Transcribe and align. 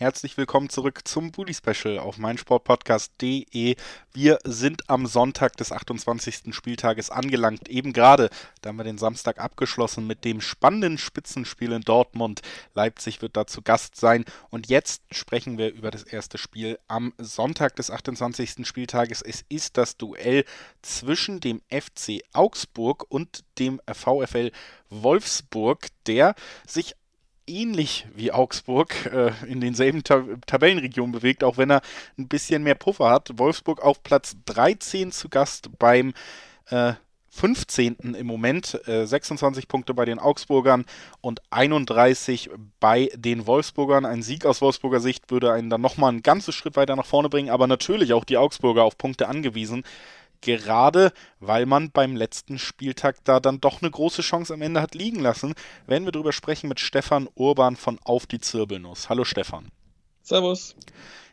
Herzlich 0.00 0.38
willkommen 0.38 0.70
zurück 0.70 1.06
zum 1.06 1.30
Bully 1.30 1.52
Special 1.52 1.98
auf 1.98 2.16
meinsportpodcast.de. 2.16 3.76
Wir 4.14 4.38
sind 4.44 4.88
am 4.88 5.04
Sonntag 5.04 5.58
des 5.58 5.72
28. 5.72 6.54
Spieltages 6.54 7.10
angelangt. 7.10 7.68
Eben 7.68 7.92
gerade, 7.92 8.30
da 8.62 8.70
haben 8.70 8.78
wir 8.78 8.84
den 8.84 8.96
Samstag 8.96 9.38
abgeschlossen 9.38 10.06
mit 10.06 10.24
dem 10.24 10.40
spannenden 10.40 10.96
Spitzenspiel 10.96 11.72
in 11.72 11.82
Dortmund. 11.82 12.40
Leipzig 12.72 13.20
wird 13.20 13.36
dazu 13.36 13.60
Gast 13.60 13.96
sein. 13.96 14.24
Und 14.48 14.70
jetzt 14.70 15.02
sprechen 15.10 15.58
wir 15.58 15.70
über 15.70 15.90
das 15.90 16.04
erste 16.04 16.38
Spiel 16.38 16.78
am 16.88 17.12
Sonntag 17.18 17.76
des 17.76 17.90
28. 17.90 18.66
Spieltages. 18.66 19.20
Es 19.20 19.44
ist 19.50 19.76
das 19.76 19.98
Duell 19.98 20.46
zwischen 20.80 21.40
dem 21.40 21.60
FC 21.68 22.22
Augsburg 22.32 23.04
und 23.10 23.44
dem 23.58 23.82
VfL 23.86 24.50
Wolfsburg, 24.88 25.88
der 26.06 26.34
sich 26.66 26.96
ähnlich 27.50 28.06
wie 28.14 28.32
Augsburg 28.32 29.06
äh, 29.06 29.32
in 29.46 29.60
denselben 29.60 30.04
Ta 30.04 30.24
Tabellenregionen 30.46 31.12
bewegt, 31.12 31.44
auch 31.44 31.58
wenn 31.58 31.70
er 31.70 31.82
ein 32.18 32.28
bisschen 32.28 32.62
mehr 32.62 32.74
Puffer 32.74 33.10
hat. 33.10 33.38
Wolfsburg 33.38 33.82
auf 33.82 34.02
Platz 34.02 34.36
13 34.46 35.12
zu 35.12 35.28
Gast 35.28 35.70
beim 35.78 36.14
äh, 36.70 36.94
15. 37.32 38.14
im 38.18 38.26
Moment, 38.26 38.80
äh, 38.88 39.06
26 39.06 39.68
Punkte 39.68 39.94
bei 39.94 40.04
den 40.04 40.18
Augsburgern 40.18 40.84
und 41.20 41.40
31 41.50 42.50
bei 42.80 43.08
den 43.14 43.46
Wolfsburgern. 43.46 44.04
Ein 44.04 44.22
Sieg 44.22 44.44
aus 44.46 44.60
Wolfsburger 44.60 45.00
Sicht 45.00 45.30
würde 45.30 45.52
einen 45.52 45.70
dann 45.70 45.80
nochmal 45.80 46.10
einen 46.10 46.22
ganzen 46.22 46.52
Schritt 46.52 46.76
weiter 46.76 46.96
nach 46.96 47.06
vorne 47.06 47.28
bringen, 47.28 47.50
aber 47.50 47.66
natürlich 47.66 48.12
auch 48.12 48.24
die 48.24 48.36
Augsburger 48.36 48.82
auf 48.82 48.98
Punkte 48.98 49.28
angewiesen 49.28 49.84
gerade 50.40 51.12
weil 51.38 51.66
man 51.66 51.90
beim 51.90 52.16
letzten 52.16 52.58
Spieltag 52.58 53.24
da 53.24 53.40
dann 53.40 53.60
doch 53.60 53.82
eine 53.82 53.90
große 53.90 54.22
Chance 54.22 54.54
am 54.54 54.62
Ende 54.62 54.80
hat 54.80 54.94
liegen 54.94 55.20
lassen, 55.20 55.54
werden 55.86 56.04
wir 56.04 56.12
darüber 56.12 56.32
sprechen 56.32 56.68
mit 56.68 56.80
Stefan 56.80 57.28
Urban 57.34 57.76
von 57.76 57.98
Auf 58.04 58.26
die 58.26 58.40
Zirbelnuss. 58.40 59.08
Hallo 59.08 59.24
Stefan. 59.24 59.70
Servus. 60.22 60.76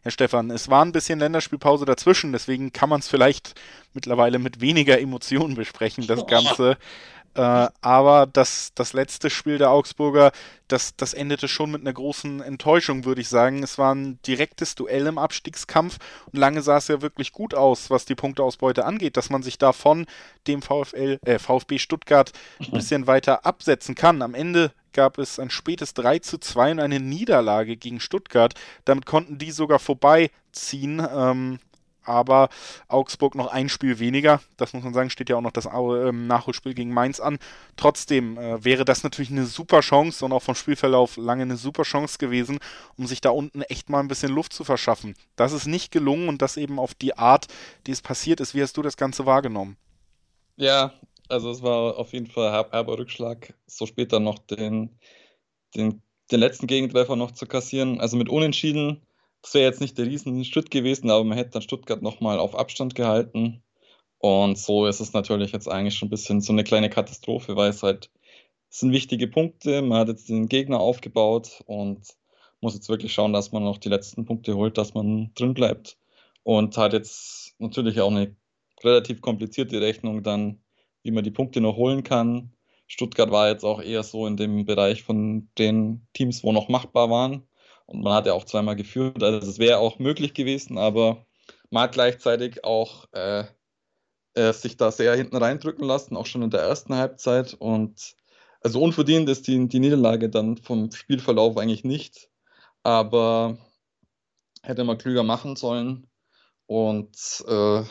Herr 0.03 0.11
Stefan, 0.11 0.51
es 0.51 0.69
war 0.69 0.85
ein 0.85 0.93
bisschen 0.93 1.19
Länderspielpause 1.19 1.85
dazwischen, 1.85 2.31
deswegen 2.31 2.71
kann 2.71 2.89
man 2.89 3.01
es 3.01 3.09
vielleicht 3.09 3.55
mittlerweile 3.93 4.39
mit 4.39 4.61
weniger 4.61 4.99
Emotionen 4.99 5.55
besprechen, 5.55 6.07
das 6.07 6.25
Ganze. 6.27 6.77
Äh, 7.37 7.69
aber 7.81 8.25
das, 8.25 8.71
das 8.73 8.93
letzte 8.93 9.29
Spiel 9.29 9.59
der 9.59 9.69
Augsburger, 9.69 10.31
das, 10.67 10.95
das 10.95 11.13
endete 11.13 11.47
schon 11.47 11.69
mit 11.69 11.81
einer 11.81 11.93
großen 11.93 12.41
Enttäuschung, 12.41 13.05
würde 13.05 13.21
ich 13.21 13.29
sagen. 13.29 13.61
Es 13.61 13.77
war 13.77 13.93
ein 13.93 14.19
direktes 14.25 14.73
Duell 14.73 15.05
im 15.05 15.19
Abstiegskampf 15.19 15.99
und 16.31 16.39
lange 16.39 16.63
sah 16.63 16.77
es 16.77 16.87
ja 16.87 17.03
wirklich 17.03 17.33
gut 17.33 17.53
aus, 17.53 17.91
was 17.91 18.05
die 18.05 18.15
Punkteausbeute 18.15 18.85
angeht, 18.85 19.17
dass 19.17 19.29
man 19.29 19.43
sich 19.43 19.59
da 19.59 19.71
von 19.71 20.07
dem 20.47 20.63
VfL, 20.63 21.19
äh, 21.25 21.37
VfB 21.37 21.77
Stuttgart 21.77 22.31
ein 22.59 22.71
bisschen 22.71 23.05
weiter 23.05 23.45
absetzen 23.45 23.93
kann. 23.93 24.23
Am 24.23 24.33
Ende 24.33 24.71
gab 24.93 25.19
es 25.19 25.37
ein 25.37 25.51
spätes 25.51 25.93
3 25.93 26.17
zu 26.19 26.39
2 26.39 26.71
und 26.71 26.79
eine 26.79 26.99
Niederlage 26.99 27.77
gegen 27.77 27.99
Stuttgart. 27.99 28.55
Damit 28.83 29.05
konnten 29.05 29.37
die 29.37 29.51
sogar 29.51 29.77
vorbeiziehen. 29.77 31.05
Ähm, 31.15 31.59
aber 32.07 32.49
Augsburg 32.87 33.35
noch 33.35 33.47
ein 33.47 33.69
Spiel 33.69 33.99
weniger. 33.99 34.41
Das 34.57 34.73
muss 34.73 34.83
man 34.83 34.93
sagen, 34.93 35.09
steht 35.09 35.29
ja 35.29 35.35
auch 35.35 35.41
noch 35.41 35.51
das 35.51 35.65
ähm, 35.65 36.27
Nachholspiel 36.27 36.73
gegen 36.73 36.93
Mainz 36.93 37.19
an. 37.19 37.37
Trotzdem 37.75 38.37
äh, 38.37 38.63
wäre 38.63 38.85
das 38.85 39.03
natürlich 39.03 39.31
eine 39.31 39.45
super 39.45 39.81
Chance 39.81 40.23
und 40.25 40.31
auch 40.31 40.41
vom 40.41 40.55
Spielverlauf 40.55 41.17
lange 41.17 41.43
eine 41.43 41.57
super 41.57 41.83
Chance 41.83 42.17
gewesen, 42.17 42.59
um 42.97 43.07
sich 43.07 43.21
da 43.21 43.29
unten 43.29 43.61
echt 43.63 43.89
mal 43.89 43.99
ein 43.99 44.07
bisschen 44.07 44.31
Luft 44.31 44.53
zu 44.53 44.63
verschaffen. 44.63 45.15
Das 45.35 45.53
ist 45.53 45.67
nicht 45.67 45.91
gelungen 45.91 46.29
und 46.29 46.41
das 46.41 46.57
eben 46.57 46.79
auf 46.79 46.93
die 46.93 47.17
Art, 47.17 47.47
die 47.85 47.91
es 47.91 48.01
passiert 48.01 48.39
ist. 48.39 48.55
Wie 48.55 48.61
hast 48.61 48.77
du 48.77 48.81
das 48.81 48.97
Ganze 48.97 49.25
wahrgenommen? 49.25 49.77
Ja, 50.55 50.93
also 51.29 51.51
es 51.51 51.61
war 51.61 51.97
auf 51.97 52.13
jeden 52.13 52.27
Fall 52.27 52.51
herber 52.51 52.97
Rückschlag, 52.97 53.53
so 53.67 53.85
später 53.85 54.19
noch 54.19 54.39
den, 54.39 54.97
den, 55.75 56.01
den 56.31 56.39
letzten 56.39 56.67
Gegentreffer 56.67 57.15
noch 57.15 57.31
zu 57.31 57.45
kassieren. 57.45 57.99
Also 57.99 58.17
mit 58.17 58.29
Unentschieden 58.29 59.01
das 59.41 59.53
wäre 59.53 59.65
jetzt 59.65 59.81
nicht 59.81 59.97
der 59.97 60.05
Riesenschritt 60.05 60.71
gewesen, 60.71 61.09
aber 61.09 61.23
man 61.23 61.37
hätte 61.37 61.51
dann 61.51 61.61
Stuttgart 61.61 62.01
nochmal 62.01 62.39
auf 62.39 62.55
Abstand 62.55 62.95
gehalten. 62.95 63.63
Und 64.19 64.57
so 64.57 64.85
ist 64.87 64.99
es 64.99 65.13
natürlich 65.13 65.51
jetzt 65.51 65.67
eigentlich 65.69 65.95
schon 65.95 66.07
ein 66.07 66.11
bisschen 66.11 66.41
so 66.41 66.51
eine 66.53 66.63
kleine 66.63 66.89
Katastrophe, 66.89 67.55
weil 67.55 67.69
es 67.69 67.83
halt 67.83 68.11
es 68.69 68.79
sind 68.79 68.91
wichtige 68.91 69.27
Punkte. 69.27 69.81
Man 69.81 69.99
hat 69.99 70.07
jetzt 70.09 70.29
den 70.29 70.47
Gegner 70.47 70.79
aufgebaut 70.79 71.63
und 71.65 72.01
muss 72.61 72.73
jetzt 72.73 72.89
wirklich 72.89 73.13
schauen, 73.13 73.33
dass 73.33 73.51
man 73.51 73.63
noch 73.63 73.77
die 73.77 73.89
letzten 73.89 74.25
Punkte 74.25 74.55
holt, 74.55 74.77
dass 74.77 74.93
man 74.93 75.31
drin 75.35 75.53
bleibt. 75.53 75.97
Und 76.43 76.77
hat 76.77 76.93
jetzt 76.93 77.55
natürlich 77.59 78.01
auch 78.01 78.11
eine 78.11 78.35
relativ 78.83 79.21
komplizierte 79.21 79.81
Rechnung 79.81 80.23
dann, 80.23 80.61
wie 81.03 81.11
man 81.11 81.23
die 81.23 81.31
Punkte 81.31 81.61
noch 81.61 81.77
holen 81.77 82.03
kann. 82.03 82.53
Stuttgart 82.87 83.31
war 83.31 83.49
jetzt 83.49 83.63
auch 83.63 83.81
eher 83.81 84.03
so 84.03 84.27
in 84.27 84.37
dem 84.37 84.65
Bereich 84.65 85.03
von 85.03 85.49
den 85.57 86.07
Teams, 86.13 86.43
wo 86.43 86.51
noch 86.51 86.69
machbar 86.69 87.09
waren. 87.09 87.46
Und 87.87 88.03
man 88.03 88.13
hat 88.13 88.27
ja 88.27 88.33
auch 88.33 88.45
zweimal 88.45 88.75
geführt. 88.75 89.23
Also 89.23 89.49
es 89.49 89.59
wäre 89.59 89.79
auch 89.79 89.97
möglich 89.99 90.33
gewesen, 90.33 90.77
aber 90.77 91.25
man 91.71 91.83
hat 91.83 91.93
gleichzeitig 91.93 92.63
auch 92.63 93.07
äh, 93.13 93.45
äh, 94.35 94.53
sich 94.53 94.77
da 94.77 94.91
sehr 94.91 95.15
hinten 95.15 95.37
reindrücken 95.37 95.85
lassen, 95.85 96.15
auch 96.15 96.25
schon 96.25 96.43
in 96.43 96.49
der 96.49 96.61
ersten 96.61 96.95
Halbzeit. 96.95 97.55
Und 97.55 98.15
also 98.61 98.81
unverdient 98.81 99.29
ist 99.29 99.47
die, 99.47 99.67
die 99.67 99.79
Niederlage 99.79 100.29
dann 100.29 100.57
vom 100.57 100.91
Spielverlauf 100.91 101.57
eigentlich 101.57 101.83
nicht. 101.83 102.29
Aber 102.83 103.57
hätte 104.63 104.83
man 104.83 104.97
klüger 104.97 105.23
machen 105.23 105.55
sollen 105.55 106.07
und 106.67 107.43
äh, 107.47 107.83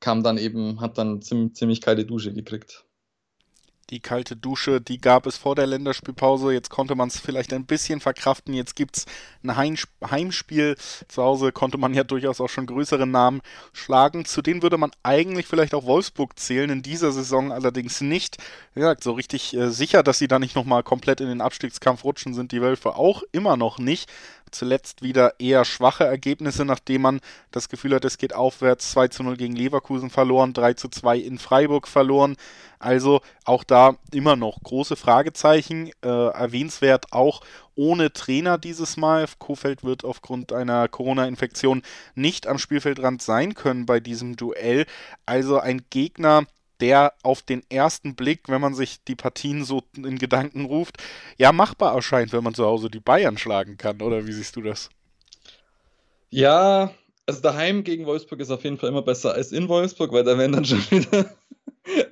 kam 0.00 0.22
dann 0.24 0.38
eben, 0.38 0.80
hat 0.80 0.98
dann 0.98 1.22
ziemlich, 1.22 1.54
ziemlich 1.54 1.80
kalte 1.80 2.04
Dusche 2.04 2.32
gekriegt 2.32 2.84
die 3.92 4.00
kalte 4.00 4.36
Dusche, 4.36 4.80
die 4.80 4.98
gab 4.98 5.26
es 5.26 5.36
vor 5.36 5.54
der 5.54 5.66
Länderspielpause. 5.66 6.52
Jetzt 6.52 6.70
konnte 6.70 6.94
man 6.94 7.08
es 7.08 7.20
vielleicht 7.20 7.52
ein 7.52 7.66
bisschen 7.66 8.00
verkraften. 8.00 8.54
Jetzt 8.54 8.74
gibt 8.74 8.96
es 8.96 9.06
ein 9.44 9.56
Heimspiel. 9.56 10.76
Zu 11.08 11.22
Hause 11.22 11.52
konnte 11.52 11.76
man 11.76 11.92
ja 11.92 12.02
durchaus 12.02 12.40
auch 12.40 12.48
schon 12.48 12.66
größere 12.66 13.06
Namen 13.06 13.42
schlagen. 13.74 14.24
Zu 14.24 14.40
denen 14.40 14.62
würde 14.62 14.78
man 14.78 14.92
eigentlich 15.02 15.46
vielleicht 15.46 15.74
auch 15.74 15.84
Wolfsburg 15.84 16.38
zählen. 16.38 16.70
In 16.70 16.82
dieser 16.82 17.12
Saison 17.12 17.52
allerdings 17.52 18.00
nicht. 18.00 18.38
Wie 18.72 18.80
gesagt, 18.80 19.04
so 19.04 19.12
richtig 19.12 19.54
äh, 19.54 19.70
sicher, 19.70 20.02
dass 20.02 20.18
sie 20.18 20.28
da 20.28 20.38
nicht 20.38 20.56
nochmal 20.56 20.82
komplett 20.82 21.20
in 21.20 21.28
den 21.28 21.42
Abstiegskampf 21.42 22.02
rutschen, 22.02 22.32
sind 22.32 22.50
die 22.52 22.62
Wölfe 22.62 22.96
auch 22.96 23.22
immer 23.30 23.58
noch 23.58 23.78
nicht 23.78 24.10
zuletzt 24.52 25.02
wieder 25.02 25.40
eher 25.40 25.64
schwache 25.64 26.04
Ergebnisse, 26.04 26.64
nachdem 26.64 27.02
man 27.02 27.20
das 27.50 27.68
Gefühl 27.68 27.94
hat, 27.94 28.04
es 28.04 28.18
geht 28.18 28.34
aufwärts. 28.34 28.92
2 28.92 29.08
zu 29.08 29.22
0 29.22 29.36
gegen 29.36 29.56
Leverkusen 29.56 30.10
verloren, 30.10 30.52
3 30.52 30.74
zu 30.74 30.88
2 30.88 31.18
in 31.18 31.38
Freiburg 31.38 31.88
verloren. 31.88 32.36
Also 32.78 33.20
auch 33.44 33.64
da 33.64 33.96
immer 34.12 34.36
noch 34.36 34.60
große 34.62 34.96
Fragezeichen. 34.96 35.90
Äh, 36.02 36.08
erwähnenswert 36.08 37.12
auch 37.12 37.40
ohne 37.74 38.12
Trainer 38.12 38.58
dieses 38.58 38.96
Mal. 38.96 39.26
Kofeld 39.38 39.84
wird 39.84 40.04
aufgrund 40.04 40.52
einer 40.52 40.88
Corona-Infektion 40.88 41.82
nicht 42.14 42.46
am 42.46 42.58
Spielfeldrand 42.58 43.22
sein 43.22 43.54
können 43.54 43.86
bei 43.86 44.00
diesem 44.00 44.36
Duell. 44.36 44.86
Also 45.26 45.58
ein 45.58 45.82
Gegner, 45.90 46.44
der 46.80 47.14
auf 47.22 47.42
den 47.42 47.62
ersten 47.70 48.14
Blick, 48.14 48.48
wenn 48.48 48.60
man 48.60 48.74
sich 48.74 49.02
die 49.04 49.14
Partien 49.14 49.64
so 49.64 49.82
in 49.96 50.18
Gedanken 50.18 50.64
ruft, 50.64 50.96
ja 51.38 51.52
machbar 51.52 51.94
erscheint, 51.94 52.32
wenn 52.32 52.44
man 52.44 52.54
zu 52.54 52.64
Hause 52.64 52.90
die 52.90 53.00
Bayern 53.00 53.38
schlagen 53.38 53.76
kann. 53.76 54.00
Oder 54.00 54.26
wie 54.26 54.32
siehst 54.32 54.56
du 54.56 54.62
das? 54.62 54.90
Ja, 56.30 56.92
also 57.26 57.40
daheim 57.40 57.84
gegen 57.84 58.06
Wolfsburg 58.06 58.40
ist 58.40 58.50
auf 58.50 58.64
jeden 58.64 58.78
Fall 58.78 58.88
immer 58.88 59.02
besser 59.02 59.34
als 59.34 59.52
in 59.52 59.68
Wolfsburg, 59.68 60.12
weil 60.12 60.24
da 60.24 60.36
werden 60.38 60.52
dann 60.52 60.64
schon 60.64 60.82
wieder 60.90 61.30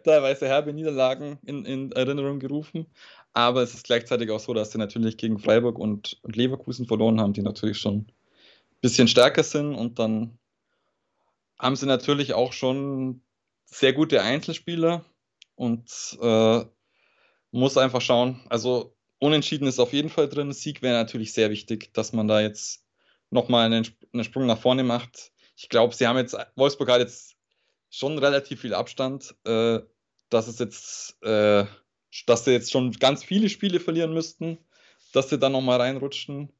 teilweise 0.04 0.46
herbe 0.46 0.72
Niederlagen 0.72 1.38
in, 1.44 1.64
in, 1.64 1.92
Erinnerung 1.92 2.38
gerufen. 2.38 2.86
Aber 3.32 3.62
es 3.62 3.74
ist 3.74 3.84
gleichzeitig 3.84 4.30
auch 4.30 4.40
so, 4.40 4.54
dass 4.54 4.72
sie 4.72 4.78
natürlich 4.78 5.16
gegen 5.16 5.38
Freiburg 5.38 5.78
und, 5.78 6.18
und 6.22 6.36
Leverkusen 6.36 6.86
verloren 6.86 7.20
haben, 7.20 7.32
die 7.32 7.42
natürlich 7.42 7.78
schon 7.78 7.94
ein 7.94 8.12
bisschen 8.80 9.08
stärker 9.08 9.42
sind. 9.42 9.74
Und 9.74 9.98
dann 9.98 10.38
haben 11.58 11.76
sie 11.76 11.86
natürlich 11.86 12.34
auch 12.34 12.52
schon 12.52 13.22
sehr 13.70 13.92
gute 13.92 14.22
Einzelspieler 14.22 15.04
und 15.54 16.18
äh, 16.20 16.64
muss 17.52 17.76
einfach 17.76 18.00
schauen. 18.00 18.40
Also 18.48 18.96
unentschieden 19.18 19.66
ist 19.66 19.78
auf 19.78 19.92
jeden 19.92 20.10
Fall 20.10 20.28
drin. 20.28 20.52
Sieg 20.52 20.82
wäre 20.82 20.94
natürlich 20.94 21.32
sehr 21.32 21.50
wichtig, 21.50 21.92
dass 21.94 22.12
man 22.12 22.28
da 22.28 22.40
jetzt 22.40 22.84
nochmal 23.30 23.66
einen, 23.66 23.86
einen 24.12 24.24
Sprung 24.24 24.46
nach 24.46 24.58
vorne 24.58 24.82
macht. 24.82 25.32
Ich 25.56 25.68
glaube, 25.68 25.94
sie 25.94 26.06
haben 26.06 26.16
jetzt, 26.16 26.36
Wolfsburg 26.56 26.90
hat 26.90 27.00
jetzt 27.00 27.36
schon 27.90 28.18
relativ 28.18 28.60
viel 28.60 28.74
Abstand, 28.74 29.34
äh, 29.44 29.80
dass 30.30 30.48
es 30.48 30.58
jetzt, 30.58 31.22
äh, 31.22 31.64
dass 32.26 32.44
sie 32.44 32.52
jetzt 32.52 32.70
schon 32.70 32.92
ganz 32.92 33.24
viele 33.24 33.48
Spiele 33.48 33.80
verlieren 33.80 34.14
müssten, 34.14 34.58
dass 35.12 35.28
sie 35.28 35.38
dann 35.38 35.52
nochmal 35.52 35.80
reinrutschen. 35.80 36.52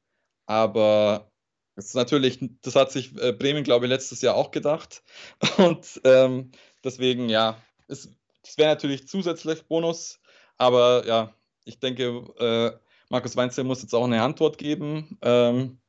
Aber 0.45 1.30
das 1.75 1.85
ist 1.85 1.95
natürlich, 1.95 2.39
das 2.61 2.75
hat 2.75 2.91
sich 2.91 3.17
äh, 3.17 3.31
Bremen, 3.31 3.63
glaube 3.63 3.85
ich, 3.85 3.89
letztes 3.89 4.21
Jahr 4.21 4.35
auch 4.35 4.51
gedacht. 4.51 5.03
Und 5.57 6.01
ähm, 6.03 6.51
Deswegen, 6.83 7.29
ja, 7.29 7.61
es, 7.87 8.09
das 8.43 8.57
wäre 8.57 8.69
natürlich 8.69 9.07
zusätzlich 9.07 9.63
Bonus, 9.67 10.19
aber 10.57 11.05
ja, 11.05 11.35
ich 11.63 11.79
denke, 11.79 12.25
äh, 12.39 12.71
Markus 13.09 13.35
Weinzel 13.35 13.63
muss 13.63 13.81
jetzt 13.81 13.93
auch 13.93 14.05
eine 14.05 14.23
Antwort 14.23 14.57
geben. 14.57 15.17
Ähm, 15.21 15.79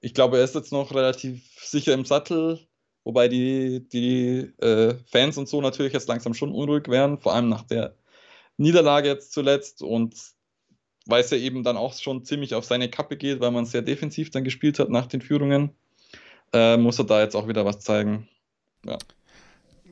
ich 0.00 0.14
glaube, 0.14 0.38
er 0.38 0.44
ist 0.44 0.54
jetzt 0.54 0.72
noch 0.72 0.92
relativ 0.94 1.42
sicher 1.60 1.94
im 1.94 2.04
Sattel. 2.04 2.58
wobei 3.04 3.28
die, 3.28 3.88
die 3.88 4.52
äh, 4.60 4.96
Fans 5.06 5.38
und 5.38 5.48
so 5.48 5.60
natürlich 5.60 5.92
jetzt 5.92 6.08
langsam 6.08 6.34
schon 6.34 6.52
unruhig 6.52 6.88
werden, 6.88 7.18
vor 7.18 7.34
allem 7.34 7.48
nach 7.48 7.62
der 7.62 7.96
Niederlage 8.56 9.08
jetzt 9.08 9.32
zuletzt 9.32 9.82
und 9.82 10.14
weil 11.06 11.22
es 11.22 11.30
ja 11.30 11.36
eben 11.36 11.62
dann 11.62 11.76
auch 11.76 11.94
schon 11.94 12.24
ziemlich 12.24 12.54
auf 12.54 12.64
seine 12.64 12.90
Kappe 12.90 13.16
geht, 13.16 13.40
weil 13.40 13.50
man 13.50 13.66
sehr 13.66 13.82
defensiv 13.82 14.30
dann 14.30 14.44
gespielt 14.44 14.78
hat 14.78 14.90
nach 14.90 15.06
den 15.06 15.20
Führungen, 15.20 15.70
äh, 16.52 16.76
muss 16.76 16.98
er 16.98 17.04
da 17.04 17.22
jetzt 17.22 17.34
auch 17.34 17.48
wieder 17.48 17.64
was 17.64 17.80
zeigen. 17.80 18.28
Ja 18.84 18.98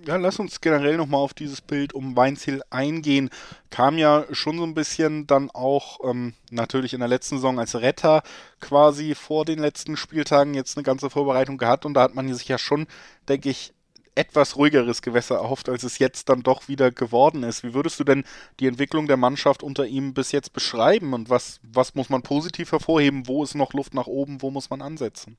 ja, 0.07 0.17
lass 0.17 0.39
uns 0.39 0.61
generell 0.61 0.97
nochmal 0.97 1.21
auf 1.21 1.35
dieses 1.35 1.61
Bild 1.61 1.93
um 1.93 2.17
Weinziel 2.17 2.63
eingehen. 2.71 3.31
Kam 3.71 3.99
ja 3.99 4.25
schon 4.33 4.59
so 4.59 4.65
ein 4.65 4.75
bisschen 4.75 5.27
dann 5.27 5.51
auch 5.51 6.01
ähm, 6.05 6.35
natürlich 6.51 6.95
in 6.95 7.01
der 7.01 7.09
letzten 7.09 7.37
Saison 7.37 7.59
als 7.59 7.75
Retter 7.75 8.23
quasi 8.61 9.15
vor 9.15 9.45
den 9.45 9.59
letzten 9.59 9.97
Spieltagen 9.97 10.55
jetzt 10.55 10.77
eine 10.77 10.85
ganze 10.85 11.11
Vorbereitung 11.11 11.59
gehabt 11.59 11.85
und 11.85 11.95
da 11.95 12.03
hat 12.03 12.15
man 12.15 12.33
sich 12.33 12.49
ja 12.49 12.59
schon, 12.59 12.87
denke 13.29 13.51
ich, 13.51 13.73
etwas 14.15 14.57
ruhigeres 14.57 15.03
Gewässer 15.03 15.37
erhofft, 15.37 15.69
als 15.69 15.83
es 15.83 15.99
jetzt 15.99 16.29
dann 16.29 16.43
doch 16.43 16.69
wieder 16.69 16.91
geworden 16.91 17.43
ist. 17.43 17.63
Wie 17.65 17.75
würdest 17.75 17.99
du 18.01 18.05
denn 18.05 18.25
die 18.59 18.67
Entwicklung 18.67 19.07
der 19.07 19.17
Mannschaft 19.17 19.63
unter 19.63 19.87
ihm 19.87 20.15
bis 20.15 20.33
jetzt 20.33 20.53
beschreiben 20.53 21.15
und 21.15 21.31
was, 21.31 21.61
was 21.63 21.95
muss 21.95 22.09
man 22.09 22.23
positiv 22.23 22.73
hervorheben? 22.73 23.27
Wo 23.27 23.43
ist 23.43 23.55
noch 23.55 23.73
Luft 23.73 23.95
nach 23.95 24.07
oben? 24.07 24.43
Wo 24.43 24.51
muss 24.51 24.71
man 24.71 24.83
ansetzen? 24.83 25.37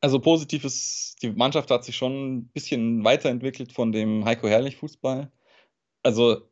Also 0.00 0.20
positiv 0.20 0.64
ist, 0.64 1.16
die 1.22 1.30
Mannschaft 1.30 1.70
hat 1.70 1.84
sich 1.84 1.96
schon 1.96 2.36
ein 2.36 2.48
bisschen 2.48 3.04
weiterentwickelt 3.04 3.72
von 3.72 3.92
dem 3.92 4.24
Heiko 4.24 4.46
Herrlich 4.46 4.76
Fußball. 4.76 5.32
Also 6.02 6.42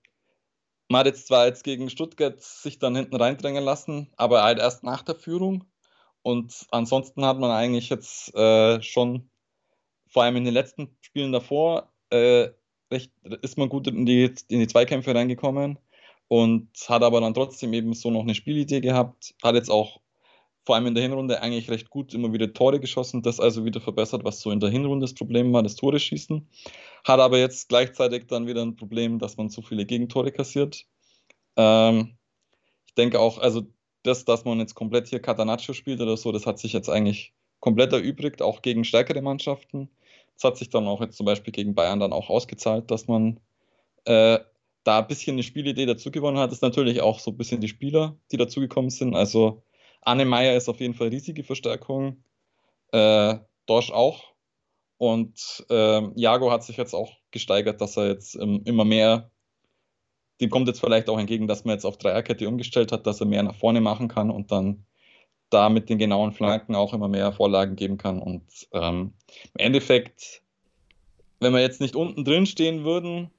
man 0.88 1.00
hat 1.00 1.06
jetzt 1.06 1.26
zwar 1.26 1.46
jetzt 1.46 1.64
gegen 1.64 1.90
Stuttgart 1.90 2.40
sich 2.43 2.78
dann 2.78 2.96
hinten 2.96 3.17
reindrängen 3.17 3.64
lassen, 3.64 4.10
aber 4.17 4.43
halt 4.43 4.58
erst 4.58 4.82
nach 4.82 5.02
der 5.02 5.14
Führung. 5.14 5.64
Und 6.22 6.67
ansonsten 6.70 7.25
hat 7.25 7.38
man 7.38 7.50
eigentlich 7.50 7.90
jetzt 7.90 8.34
äh, 8.34 8.81
schon, 8.82 9.31
vor 10.14 10.22
allem 10.22 10.37
in 10.37 10.44
den 10.44 10.55
letzten 10.55 10.96
Spielen 11.00 11.32
davor, 11.32 11.93
äh, 12.11 12.49
recht, 12.90 13.11
ist 13.43 13.58
man 13.58 13.69
gut 13.69 13.88
in 13.88 14.06
die, 14.06 14.32
in 14.49 14.61
die 14.61 14.69
Zweikämpfe 14.69 15.12
reingekommen 15.12 15.76
und 16.28 16.69
hat 16.88 17.02
aber 17.02 17.20
dann 17.20 17.34
trotzdem 17.34 17.72
eben 17.72 17.93
so 17.94 18.12
noch 18.12 18.22
eine 18.22 18.37
Spielidee 18.37 18.81
gehabt. 18.81 19.34
Hat 19.43 19.56
jetzt 19.56 19.70
auch 19.70 20.00
vor 20.64 20.76
allem 20.76 20.87
in 20.87 20.94
der 20.94 21.02
Hinrunde 21.02 21.43
eigentlich 21.43 21.69
recht 21.69 21.90
gut 21.90 22.14
immer 22.14 22.32
wieder 22.32 22.52
Tore 22.52 22.78
geschossen, 22.78 23.22
das 23.22 23.40
also 23.40 23.64
wieder 23.64 23.81
verbessert, 23.81 24.22
was 24.22 24.40
so 24.40 24.52
in 24.52 24.61
der 24.61 24.70
Hinrunde 24.70 25.02
das 25.05 25.14
Problem 25.14 25.52
war, 25.52 25.64
das 25.64 25.75
Tore 25.75 25.99
schießen. 25.99 26.49
Hat 27.02 27.19
aber 27.19 27.38
jetzt 27.38 27.69
gleichzeitig 27.69 28.28
dann 28.28 28.46
wieder 28.46 28.62
ein 28.62 28.76
Problem, 28.76 29.19
dass 29.19 29.37
man 29.37 29.50
zu 29.50 29.62
viele 29.62 29.84
Gegentore 29.84 30.31
kassiert. 30.31 30.87
Ähm, 31.56 32.17
ich 32.87 32.94
denke 32.94 33.19
auch, 33.19 33.38
also 33.38 33.64
das, 34.05 34.25
dass 34.25 34.44
man 34.44 34.60
jetzt 34.60 34.76
komplett 34.76 35.08
hier 35.08 35.19
Catanaccio 35.19 35.75
spielt 35.75 36.00
oder 36.00 36.17
so, 36.17 36.31
das 36.31 36.46
hat 36.46 36.60
sich 36.60 36.72
jetzt 36.72 36.88
eigentlich 36.88 37.34
komplett 37.64 37.93
erübrigt, 37.94 38.43
auch 38.43 38.60
gegen 38.60 38.84
stärkere 38.84 39.22
Mannschaften. 39.22 39.88
Das 40.36 40.44
hat 40.44 40.56
sich 40.56 40.70
dann 40.70 40.86
auch 40.86 41.00
jetzt 41.00 41.16
zum 41.16 41.26
Beispiel 41.26 41.52
gegen 41.52 41.75
Bayern 41.75 42.00
dann 42.00 42.12
auch 42.12 42.28
ausgezahlt, 42.31 42.90
dass 42.90 43.06
man 43.06 43.40
äh, 44.04 44.38
da 44.84 44.98
ein 44.98 45.06
bisschen 45.06 45.34
eine 45.34 45.42
Spielidee 45.42 45.86
dazu 45.86 46.10
gewonnen 46.10 46.38
hat. 46.38 46.50
Das 46.50 46.58
ist 46.58 46.62
natürlich 46.62 47.00
auch 47.00 47.19
so 47.19 47.31
ein 47.31 47.36
bisschen 47.36 47.60
die 47.60 47.69
Spieler, 47.69 48.16
die 48.31 48.36
dazugekommen 48.36 48.90
sind. 48.90 49.14
Also 49.14 49.62
Anne 50.02 50.26
Meyer 50.26 50.56
ist 50.56 50.69
auf 50.69 50.81
jeden 50.81 50.94
Fall 50.94 51.08
riesige 51.08 51.44
Verstärkung. 51.44 52.22
Äh, 52.92 53.38
Dorsch 53.66 53.90
auch. 53.90 54.34
Und 54.98 55.64
äh, 55.70 56.02
Jago 56.14 56.50
hat 56.50 56.62
sich 56.64 56.76
jetzt 56.76 56.94
auch 56.94 57.12
gesteigert, 57.31 57.81
dass 57.81 57.96
er 57.96 58.08
jetzt 58.08 58.36
ähm, 58.36 58.62
immer 58.64 58.84
mehr, 58.84 59.31
dem 60.40 60.50
kommt 60.50 60.69
jetzt 60.69 60.81
vielleicht 60.81 61.08
auch 61.08 61.19
entgegen, 61.19 61.48
dass 61.48 61.64
man 61.64 61.75
jetzt 61.75 61.84
auf 61.84 61.98
Dreierkette 61.98 62.46
umgestellt 62.46 62.92
hat, 62.92 63.06
dass 63.06 63.20
er 63.20 63.26
mehr 63.26 63.42
nach 63.42 63.56
vorne 63.56 63.81
machen 63.81 64.08
kann 64.08 64.31
und 64.31 64.52
dann 64.52 64.86
da 65.50 65.69
mit 65.69 65.88
den 65.88 65.99
genauen 65.99 66.32
Flanken 66.32 66.75
auch 66.75 66.93
immer 66.93 67.08
mehr 67.08 67.32
Vorlagen 67.32 67.76
geben 67.76 67.99
kann. 67.99 68.20
Und 68.20 68.43
ähm, 68.73 69.12
im 69.55 69.67
Endeffekt, 69.67 70.43
wenn 71.41 71.52
wir 71.52 71.61
jetzt 71.61 71.81
nicht 71.81 71.96
unten 71.96 72.25
drin 72.25 72.46
stehen 72.46 72.85
würden, 72.85 73.31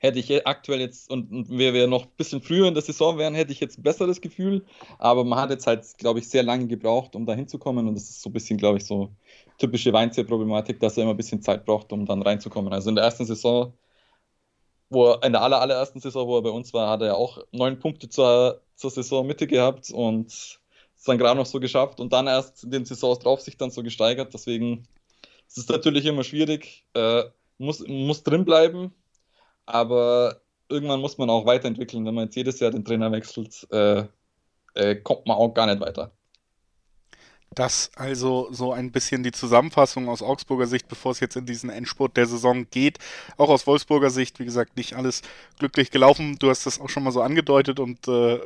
hätte 0.00 0.18
ich 0.18 0.46
aktuell 0.46 0.80
jetzt, 0.80 1.10
und, 1.10 1.30
und 1.30 1.50
wir, 1.50 1.74
wir 1.74 1.86
noch 1.86 2.04
ein 2.04 2.12
bisschen 2.16 2.40
früher 2.40 2.66
in 2.66 2.74
der 2.74 2.82
Saison 2.82 3.18
wären, 3.18 3.34
hätte 3.34 3.52
ich 3.52 3.60
jetzt 3.60 3.78
ein 3.78 3.82
besseres 3.82 4.20
Gefühl. 4.22 4.64
Aber 4.98 5.24
man 5.24 5.38
hat 5.38 5.50
jetzt 5.50 5.66
halt, 5.66 5.86
glaube 5.98 6.20
ich, 6.20 6.28
sehr 6.28 6.42
lange 6.42 6.66
gebraucht, 6.66 7.14
um 7.14 7.26
da 7.26 7.34
hinzukommen. 7.34 7.86
Und 7.86 7.94
das 7.94 8.04
ist 8.04 8.22
so 8.22 8.30
ein 8.30 8.32
bisschen, 8.32 8.56
glaube 8.56 8.78
ich, 8.78 8.86
so 8.86 9.10
typische 9.58 9.92
Weinzier-Problematik, 9.92 10.80
dass 10.80 10.96
er 10.96 11.02
immer 11.02 11.12
ein 11.12 11.18
bisschen 11.18 11.42
Zeit 11.42 11.66
braucht, 11.66 11.92
um 11.92 12.06
dann 12.06 12.22
reinzukommen. 12.22 12.72
Also 12.72 12.88
in 12.88 12.96
der 12.96 13.04
ersten 13.04 13.26
Saison, 13.26 13.74
wo 14.88 15.10
er, 15.10 15.22
in 15.22 15.32
der 15.32 15.42
aller, 15.42 15.60
allerersten 15.60 16.00
Saison, 16.00 16.26
wo 16.26 16.38
er 16.38 16.42
bei 16.42 16.50
uns 16.50 16.72
war, 16.72 16.88
hat 16.88 17.02
er 17.02 17.08
ja 17.08 17.14
auch 17.14 17.38
neun 17.52 17.78
Punkte 17.78 18.08
zur, 18.08 18.62
zur 18.76 18.90
Saisonmitte 18.90 19.46
gehabt 19.46 19.90
und 19.90 20.59
dann 21.04 21.18
gerade 21.18 21.38
noch 21.38 21.46
so 21.46 21.60
geschafft 21.60 22.00
und 22.00 22.12
dann 22.12 22.26
erst 22.26 22.64
in 22.64 22.70
den 22.70 22.84
Saisons 22.84 23.20
drauf 23.20 23.40
sich 23.40 23.56
dann 23.56 23.70
so 23.70 23.82
gesteigert. 23.82 24.34
Deswegen 24.34 24.86
ist 25.48 25.58
es 25.58 25.68
natürlich 25.68 26.04
immer 26.06 26.24
schwierig. 26.24 26.86
Äh, 26.94 27.24
muss, 27.58 27.86
muss 27.86 28.22
drin 28.22 28.44
bleiben, 28.44 28.94
aber 29.66 30.40
irgendwann 30.68 31.00
muss 31.00 31.18
man 31.18 31.30
auch 31.30 31.46
weiterentwickeln. 31.46 32.06
Wenn 32.06 32.14
man 32.14 32.24
jetzt 32.26 32.36
jedes 32.36 32.60
Jahr 32.60 32.70
den 32.70 32.84
Trainer 32.84 33.12
wechselt, 33.12 33.66
äh, 33.70 34.04
äh, 34.74 34.96
kommt 34.96 35.26
man 35.26 35.36
auch 35.36 35.52
gar 35.52 35.66
nicht 35.66 35.80
weiter. 35.80 36.12
Das 37.52 37.90
also 37.96 38.46
so 38.52 38.72
ein 38.72 38.92
bisschen 38.92 39.24
die 39.24 39.32
Zusammenfassung 39.32 40.08
aus 40.08 40.22
Augsburger 40.22 40.68
Sicht, 40.68 40.86
bevor 40.86 41.10
es 41.10 41.18
jetzt 41.18 41.34
in 41.34 41.46
diesen 41.46 41.68
Endspurt 41.68 42.16
der 42.16 42.26
Saison 42.26 42.68
geht. 42.70 42.98
Auch 43.38 43.48
aus 43.48 43.66
Wolfsburger 43.66 44.10
Sicht, 44.10 44.38
wie 44.38 44.44
gesagt, 44.44 44.76
nicht 44.76 44.94
alles 44.94 45.22
glücklich 45.58 45.90
gelaufen. 45.90 46.36
Du 46.38 46.48
hast 46.48 46.64
das 46.64 46.80
auch 46.80 46.88
schon 46.88 47.02
mal 47.02 47.10
so 47.10 47.22
angedeutet 47.22 47.80
und 47.80 48.06
äh, 48.06 48.38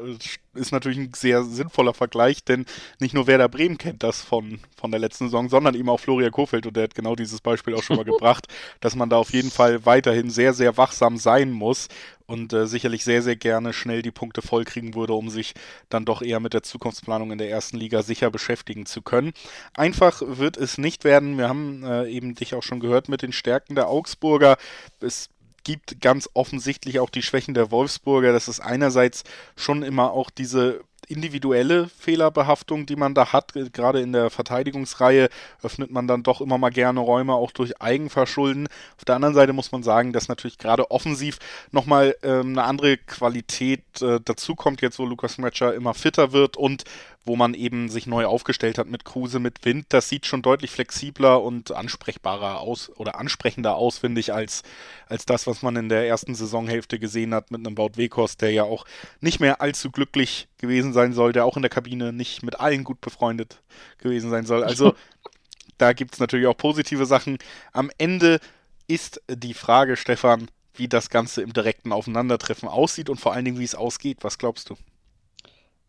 ist 0.55 0.73
natürlich 0.73 0.97
ein 0.97 1.13
sehr 1.15 1.45
sinnvoller 1.45 1.93
Vergleich, 1.93 2.45
denn 2.45 2.65
nicht 2.99 3.13
nur 3.13 3.27
Werder 3.27 3.51
Bremen 3.51 3.77
kennt 3.77 4.03
das 4.03 4.23
von, 4.23 4.61
von 4.75 4.91
der 4.91 5.01
letzten 5.01 5.27
Saison, 5.27 5.51
sondern 5.51 5.75
eben 5.75 5.91
auch 5.91 6.01
Florian 6.01 6.33
Kofeld 6.33 6.67
und 6.67 6.75
der 6.75 6.85
hat 6.85 6.95
genau 6.95 7.15
dieses 7.15 7.43
Beispiel 7.43 7.75
auch 7.75 7.83
schon 7.83 7.97
mal 7.97 8.05
gebracht, 8.07 8.47
dass 8.81 8.97
man 8.97 9.11
da 9.11 9.17
auf 9.19 9.35
jeden 9.35 9.51
Fall 9.51 9.85
weiterhin 9.85 10.31
sehr, 10.31 10.55
sehr 10.55 10.79
wachsam 10.79 11.19
sein 11.19 11.51
muss 11.51 11.89
und 12.27 12.53
äh, 12.53 12.67
sicherlich 12.67 13.05
sehr, 13.05 13.23
sehr 13.23 13.37
gerne 13.37 13.73
schnell 13.73 14.03
die 14.03 14.11
Punkte 14.11 14.43
vollkriegen 14.43 14.95
würde, 14.95 15.15
um 15.15 15.29
sich 15.31 15.55
dann 15.89 16.05
doch 16.05 16.23
eher 16.23 16.41
mit 16.41 16.55
der 16.55 16.63
Zukunftsplanung 16.63 17.33
in 17.33 17.39
der 17.39 17.51
ersten 17.51 17.77
Liga 17.77 18.03
sicher 18.03 18.31
beschäftigen 18.31 18.87
zu 18.87 19.03
können. 19.03 19.33
Einfach 19.75 20.23
wird 20.25 20.57
es 20.57 20.79
nicht 20.79 21.05
werden. 21.05 21.39
Wir 21.39 21.49
haben 21.49 21.85
äh, 21.85 22.09
eben 22.09 22.35
dich 22.35 22.55
auch 22.55 22.63
schon 22.63 22.81
gehört 22.81 23.09
mit 23.09 23.23
den 23.23 23.33
Stärken 23.33 23.75
der 23.75 23.89
Augsburger. 23.89 24.57
Es 25.01 25.29
gibt 25.65 26.01
ganz 26.01 26.29
offensichtlich 26.35 27.01
auch 27.01 27.11
die 27.11 27.23
Schwächen 27.23 27.55
der 27.55 27.71
Wolfsburger. 27.71 28.33
Das 28.33 28.49
ist 28.49 28.61
einerseits 28.61 29.25
schon 29.57 29.83
immer 29.83 30.13
auch 30.13 30.31
diese 30.31 30.83
individuelle 31.09 31.89
Fehlerbehaftung, 31.89 32.87
die 32.87 32.97
man 32.97 33.15
da 33.15 33.33
hat. 33.33 33.53
Gerade 33.73 34.01
in 34.01 34.13
der 34.13 34.31
Verteidigungsreihe 34.31 35.29
öffnet 35.63 35.91
man 35.91 36.07
dann 36.07 36.23
doch 36.23 36.41
immer 36.41 36.59
mal 36.59 36.71
gerne 36.71 37.01
Räume, 37.01 37.35
auch 37.35 37.53
durch 37.53 37.81
Eigenverschulden. 37.81 38.67
Auf 38.97 39.05
der 39.05 39.17
anderen 39.17 39.35
Seite 39.35 39.53
muss 39.53 39.73
man 39.73 39.83
sagen, 39.83 40.13
dass 40.13 40.29
natürlich 40.29 40.59
gerade 40.59 40.91
offensiv 40.91 41.39
nochmal 41.71 42.17
ähm, 42.23 42.51
eine 42.51 42.65
andere 42.65 42.97
Qualität 42.97 43.83
äh, 44.01 44.21
dazukommt, 44.25 44.83
jetzt 44.83 44.99
wo 44.99 45.05
Lukas 45.05 45.39
Matcher 45.39 45.75
immer 45.75 45.95
fitter 45.95 46.33
wird 46.33 46.57
und 46.57 46.85
wo 47.25 47.37
man 47.37 47.55
eben 47.55 47.89
sich 47.89 48.07
neu 48.07 48.27
aufgestellt 48.27 48.77
hat 48.77 48.89
mit 48.89 49.05
Kruse, 49.05 49.39
mit 49.39 49.65
Wind. 49.65 49.87
Das 49.89 50.09
sieht 50.09 50.27
schon 50.27 50.43
deutlich 50.43 50.71
flexibler 50.71 51.43
und 51.43 51.73
ansprechbarer 51.73 52.61
aus 52.61 52.91
oder 52.97 53.19
ansprechender 53.19 53.77
aus, 53.77 53.99
finde 53.99 54.21
ich, 54.21 54.33
als, 54.33 54.63
als 55.07 55.25
das, 55.25 55.47
was 55.47 55.63
man 55.63 55.77
in 55.77 55.89
der 55.89 56.07
ersten 56.07 56.35
Saisonhälfte 56.35 56.99
gesehen 56.99 57.35
hat 57.35 57.51
mit 57.51 57.67
einem 57.67 57.75
Baut 57.75 57.97
Wekos, 57.97 58.37
der 58.37 58.53
ja 58.53 58.65
auch 58.65 58.85
nicht 59.21 59.41
mehr 59.41 59.61
allzu 59.63 59.91
glücklich 59.91 60.49
gewesen 60.59 60.93
sein 60.93 61.15
soll, 61.15 61.33
der 61.33 61.47
auch 61.47 61.57
in 61.57 61.63
der 61.63 61.71
Kabine 61.71 62.13
nicht 62.13 62.43
mit 62.43 62.61
allen 62.61 62.85
gut 62.85 63.01
befreundet 63.01 63.63
gewesen 63.99 64.29
sein 64.29 64.45
soll. 64.45 64.63
Also 64.63 64.95
da 65.79 65.95
gibt 65.95 66.15
es 66.15 66.21
natürlich 66.21 66.47
auch 66.47 66.57
positive 66.57 67.07
Sachen. 67.07 67.39
Am 67.73 67.91
Ende 67.97 68.39
ist 68.87 69.23
die 69.29 69.55
Frage, 69.55 69.97
Stefan, 69.97 70.51
wie 70.75 70.89
das 70.89 71.09
Ganze 71.09 71.41
im 71.41 71.53
direkten 71.53 71.93
Aufeinandertreffen 71.93 72.69
aussieht 72.69 73.09
und 73.09 73.19
vor 73.19 73.33
allen 73.33 73.45
Dingen, 73.45 73.59
wie 73.59 73.65
es 73.65 73.75
ausgeht. 73.75 74.19
Was 74.23 74.39
glaubst 74.39 74.71
du? 74.71 74.77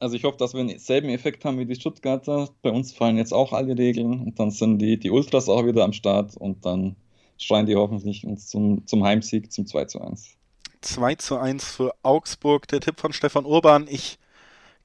Also 0.06 0.18
ich 0.18 0.24
hoffe, 0.24 0.38
dass 0.38 0.54
wir 0.54 0.64
denselben 0.64 1.10
Effekt 1.10 1.46
haben 1.46 1.58
wie 1.58 1.66
die 1.66 1.74
Stuttgarter. 1.74 2.50
Bei 2.62 2.70
uns 2.70 2.94
fallen 2.94 3.18
jetzt 3.18 3.34
auch 3.34 3.54
alle 3.54 3.76
Regeln 3.76 4.22
und 4.22 4.40
dann 4.40 4.52
sind 4.52 4.78
die, 4.78 5.00
die 5.00 5.10
Ultras 5.10 5.50
auch 5.50 5.66
wieder 5.66 5.84
am 5.84 5.94
Start 5.94 6.38
und 6.38 6.64
dann 6.64 6.96
schreien 7.40 7.66
die 7.66 7.76
hoffentlich 7.76 8.24
uns 8.24 8.46
zum, 8.48 8.86
zum 8.86 9.04
Heimsieg 9.04 9.52
zum 9.52 9.66
2 9.66 9.86
zu 9.86 10.02
1. 10.02 10.36
2 10.82 11.16
zu 11.16 11.38
1 11.40 11.66
für 11.66 11.96
Augsburg. 12.04 12.68
Der 12.68 12.82
Tipp 12.82 13.00
von 13.00 13.14
Stefan 13.14 13.46
Urban. 13.46 13.88
Ich 13.90 14.20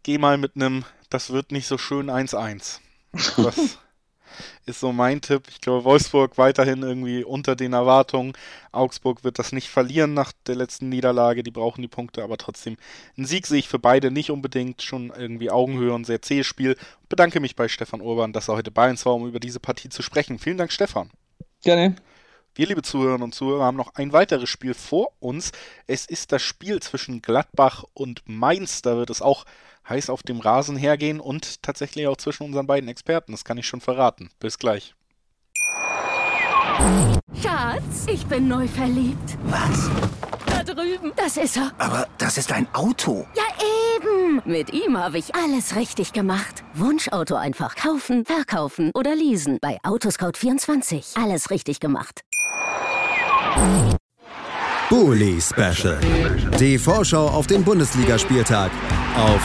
gehe 0.05 0.19
mal 0.19 0.39
mit 0.39 0.57
einem, 0.57 0.87
das 1.11 1.31
wird 1.31 1.53
nicht 1.53 1.67
so 1.67 1.77
schön 1.77 2.09
1-1. 2.09 2.79
Das 3.37 3.79
ist 4.67 4.81
so 4.81 4.93
mein 4.93 5.21
Tipp. 5.21 5.45
Ich 5.49 5.61
glaube, 5.61 5.85
Wolfsburg 5.85 6.39
weiterhin 6.39 6.83
irgendwie 6.83 7.25
unter 7.25 7.57
den 7.57 7.73
Erwartungen. 7.73 8.33
Augsburg 8.73 9.25
wird 9.25 9.39
das 9.39 9.53
nicht 9.53 9.69
verlieren 9.69 10.15
nach 10.15 10.33
der 10.47 10.57
letzten 10.57 10.89
Niederlage. 10.89 11.43
Die 11.43 11.51
brauchen 11.51 11.83
die 11.83 11.89
Punkte, 11.89 12.23
aber 12.23 12.37
trotzdem 12.37 12.77
ein 13.17 13.25
Sieg 13.25 13.47
sehe 13.47 13.59
ich 13.59 13.69
für 13.69 13.79
beide 13.79 14.11
nicht 14.11 14.31
unbedingt. 14.31 14.83
Schon 14.83 15.13
irgendwie 15.17 15.51
Augenhöhe 15.51 15.93
und 15.93 16.05
sehr 16.05 16.23
zähes 16.23 16.47
Spiel. 16.47 16.77
Bedanke 17.09 17.41
mich 17.41 17.57
bei 17.57 17.69
Stefan 17.69 18.01
Urban, 18.01 18.33
dass 18.33 18.49
er 18.49 18.57
heute 18.57 18.71
bei 18.71 18.91
uns 18.91 19.05
war, 19.07 19.15
um 19.15 19.27
über 19.27 19.41
diese 19.41 19.61
Partie 19.61 19.89
zu 19.89 20.03
sprechen. 20.03 20.39
Vielen 20.39 20.59
Dank, 20.59 20.73
Stefan. 20.73 21.11
Gerne. 21.63 21.97
Wir, 22.61 22.67
liebe 22.67 22.83
Zuhörerinnen 22.83 23.23
und 23.23 23.35
Zuhörer, 23.35 23.65
haben 23.65 23.79
noch 23.79 23.95
ein 23.95 24.13
weiteres 24.13 24.51
Spiel 24.51 24.75
vor 24.75 25.13
uns. 25.19 25.51
Es 25.87 26.05
ist 26.05 26.31
das 26.31 26.43
Spiel 26.43 26.79
zwischen 26.81 27.23
Gladbach 27.23 27.85
und 27.95 28.21
Mainz. 28.27 28.83
Da 28.83 28.99
wird 28.99 29.09
es 29.09 29.23
auch 29.23 29.47
heiß 29.89 30.11
auf 30.11 30.23
dem 30.23 30.41
Rasen 30.41 30.77
hergehen 30.77 31.21
und 31.21 31.63
tatsächlich 31.63 32.07
auch 32.07 32.19
zwischen 32.19 32.43
unseren 32.43 32.67
beiden 32.67 32.91
Experten. 32.91 33.33
Das 33.33 33.45
kann 33.45 33.57
ich 33.57 33.67
schon 33.67 33.81
verraten. 33.81 34.29
Bis 34.41 34.59
gleich. 34.59 34.95
Schatz, 37.43 38.07
ich 38.07 38.27
bin 38.27 38.49
neu 38.49 38.69
verliebt. 38.69 39.39
Was? 39.45 39.89
Da 40.45 40.63
drüben. 40.63 41.13
Das 41.17 41.39
ist 41.39 41.57
er. 41.57 41.73
Aber 41.79 42.09
das 42.19 42.37
ist 42.37 42.53
ein 42.53 42.69
Auto. 42.75 43.27
Ja, 43.35 43.45
eben. 43.97 44.43
Mit 44.45 44.71
ihm 44.75 44.99
habe 44.99 45.17
ich 45.17 45.35
alles 45.35 45.77
richtig 45.77 46.13
gemacht. 46.13 46.63
Wunschauto 46.75 47.37
einfach 47.37 47.75
kaufen, 47.75 48.27
verkaufen 48.27 48.91
oder 48.95 49.17
leasen. 49.17 49.57
Bei 49.63 49.79
Autoscout24. 49.83 51.19
Alles 51.19 51.49
richtig 51.49 51.81
gemacht. 51.81 52.21
Bully 54.89 55.41
Special. 55.41 55.99
Die 56.59 56.77
Vorschau 56.79 57.29
auf 57.29 57.47
den 57.47 57.63
Bundesligaspieltag 57.63 58.71
auf 59.17 59.41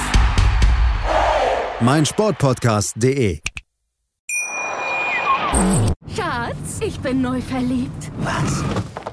meinsportpodcast.de. 1.81 3.39
Schatz, 6.15 6.79
ich 6.81 6.99
bin 6.99 7.21
neu 7.21 7.39
verliebt. 7.41 8.11
Was? 8.17 8.63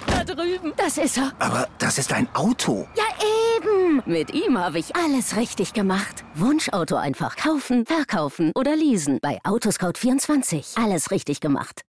Da 0.07 0.25
drüben. 0.25 0.73
Das 0.77 0.99
ist 0.99 1.19
er. 1.19 1.33
Aber 1.39 1.69
das 1.79 1.99
ist 1.99 2.13
ein 2.13 2.29
Auto. 2.35 2.87
Ja, 2.97 3.05
eben. 3.57 4.03
Mit 4.07 4.33
ihm 4.35 4.59
habe 4.59 4.79
ich 4.79 4.97
alles 4.97 5.37
richtig 5.37 5.73
gemacht. 5.73 6.25
Wunschauto 6.35 6.97
einfach 6.97 7.37
kaufen, 7.37 7.87
verkaufen 7.87 8.53
oder 8.55 8.75
leasen. 8.75 9.19
Bei 9.23 9.39
Autoscout24. 9.45 10.83
Alles 10.83 11.11
richtig 11.11 11.41
gemacht. 11.41 11.81